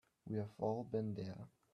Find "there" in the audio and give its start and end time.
1.13-1.47